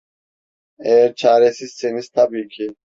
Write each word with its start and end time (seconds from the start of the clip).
Eğer 0.79 1.15
çaresizseniz 1.15 2.09
tabii 2.09 2.47
ki. 2.47 2.75